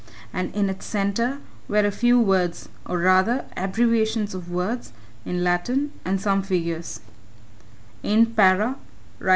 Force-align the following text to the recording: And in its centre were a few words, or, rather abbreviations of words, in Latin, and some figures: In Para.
And 0.33 0.51
in 0.55 0.67
its 0.67 0.87
centre 0.87 1.37
were 1.67 1.85
a 1.85 1.91
few 1.91 2.19
words, 2.19 2.67
or, 2.87 2.97
rather 2.97 3.45
abbreviations 3.55 4.33
of 4.33 4.49
words, 4.49 4.93
in 5.25 5.43
Latin, 5.43 5.91
and 6.03 6.19
some 6.19 6.41
figures: 6.41 7.01
In 8.01 8.25
Para. 8.25 8.77